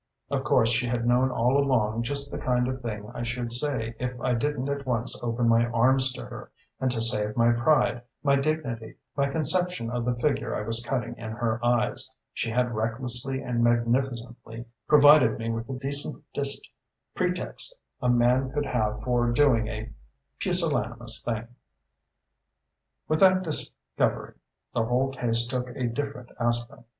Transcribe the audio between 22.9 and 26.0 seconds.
"With that discovery the whole case took a